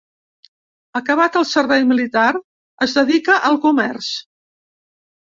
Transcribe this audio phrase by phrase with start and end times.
[0.99, 2.31] Acabat el servei militar,
[2.85, 4.09] es dedica al comerç.